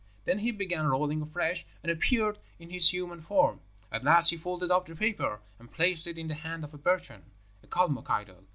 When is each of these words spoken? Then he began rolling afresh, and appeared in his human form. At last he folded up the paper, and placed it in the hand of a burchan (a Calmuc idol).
Then 0.25 0.39
he 0.39 0.49
began 0.49 0.87
rolling 0.87 1.21
afresh, 1.21 1.63
and 1.83 1.91
appeared 1.91 2.39
in 2.57 2.71
his 2.71 2.91
human 2.91 3.21
form. 3.21 3.61
At 3.91 4.03
last 4.03 4.31
he 4.31 4.35
folded 4.37 4.71
up 4.71 4.87
the 4.87 4.95
paper, 4.95 5.41
and 5.59 5.71
placed 5.71 6.07
it 6.07 6.17
in 6.17 6.27
the 6.27 6.33
hand 6.33 6.63
of 6.63 6.73
a 6.73 6.79
burchan 6.79 7.21
(a 7.61 7.67
Calmuc 7.67 8.09
idol). 8.09 8.43